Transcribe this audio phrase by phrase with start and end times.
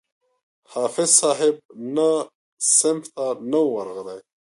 [0.71, 1.55] حافظ صاحب
[1.95, 2.11] نه
[2.77, 4.17] صنف ته نه وو راغلى.